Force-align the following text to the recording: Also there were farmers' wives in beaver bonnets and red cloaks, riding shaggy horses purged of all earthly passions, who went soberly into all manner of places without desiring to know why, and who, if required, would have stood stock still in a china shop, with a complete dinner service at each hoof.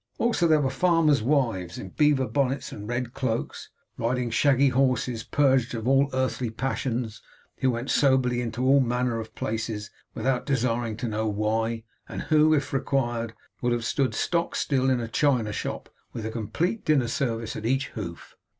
Also 0.17 0.47
there 0.47 0.61
were 0.61 0.71
farmers' 0.71 1.21
wives 1.21 1.77
in 1.77 1.89
beaver 1.89 2.25
bonnets 2.25 2.71
and 2.71 2.87
red 2.87 3.13
cloaks, 3.13 3.69
riding 3.99 4.31
shaggy 4.31 4.69
horses 4.69 5.23
purged 5.23 5.75
of 5.75 5.87
all 5.87 6.09
earthly 6.11 6.49
passions, 6.49 7.21
who 7.57 7.69
went 7.69 7.91
soberly 7.91 8.41
into 8.41 8.65
all 8.65 8.79
manner 8.79 9.19
of 9.19 9.35
places 9.35 9.91
without 10.15 10.43
desiring 10.43 10.97
to 10.97 11.07
know 11.07 11.27
why, 11.27 11.83
and 12.09 12.23
who, 12.23 12.51
if 12.51 12.73
required, 12.73 13.35
would 13.61 13.73
have 13.73 13.85
stood 13.85 14.15
stock 14.15 14.55
still 14.55 14.89
in 14.89 14.99
a 14.99 15.07
china 15.07 15.53
shop, 15.53 15.87
with 16.13 16.25
a 16.25 16.31
complete 16.31 16.83
dinner 16.83 17.07
service 17.07 17.55
at 17.55 17.63
each 17.67 17.89
hoof. 17.89 18.35